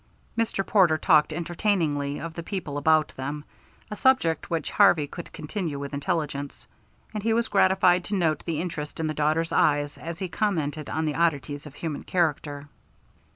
Mr. 0.35 0.65
Porter 0.65 0.97
talked 0.97 1.31
entertainingly 1.31 2.19
of 2.19 2.33
the 2.33 2.41
people 2.41 2.75
about 2.79 3.13
them, 3.17 3.43
a 3.91 3.95
subject 3.95 4.49
which 4.49 4.71
Harvey 4.71 5.05
could 5.05 5.31
continue 5.31 5.77
with 5.77 5.93
intelligence; 5.93 6.65
and 7.13 7.21
he 7.21 7.33
was 7.33 7.47
gratified 7.49 8.03
to 8.03 8.15
note 8.15 8.43
the 8.47 8.59
interest 8.59 8.99
in 8.99 9.05
the 9.05 9.13
daughter's 9.13 9.51
eyes 9.51 9.99
as 9.99 10.17
he 10.17 10.27
commented 10.27 10.89
on 10.89 11.05
the 11.05 11.13
oddities 11.13 11.67
of 11.67 11.75
human 11.75 12.01
character. 12.03 12.67